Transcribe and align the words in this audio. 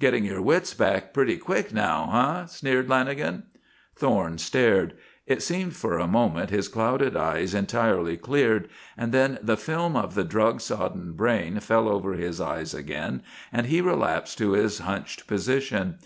"Getting 0.00 0.24
your 0.24 0.40
wits 0.40 0.72
back 0.72 1.12
pretty 1.12 1.36
quick, 1.36 1.70
now, 1.74 2.08
eh?" 2.10 2.46
sneered 2.46 2.88
Lanagan. 2.88 3.42
Thorne 3.94 4.38
stared. 4.38 4.94
It 5.26 5.42
seemed 5.42 5.76
for 5.76 5.98
a 5.98 6.06
moment 6.08 6.48
his 6.48 6.68
clouded 6.68 7.18
eyes 7.18 7.52
entirely 7.52 8.16
cleared; 8.16 8.70
and 8.96 9.12
then 9.12 9.38
the 9.42 9.58
film 9.58 9.94
of 9.94 10.14
the 10.14 10.24
drug 10.24 10.62
sodden 10.62 11.12
brain 11.12 11.60
fell 11.60 11.86
over 11.86 12.14
his 12.14 12.40
eyes 12.40 12.72
again, 12.72 13.22
and 13.52 13.66
he 13.66 13.82
relapsed 13.82 14.38
to 14.38 14.52
his 14.52 14.78
hunched 14.78 15.26
position. 15.26 15.98